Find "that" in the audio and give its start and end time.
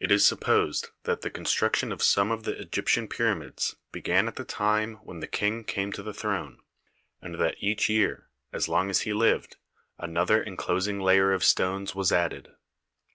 1.02-1.20, 7.34-7.56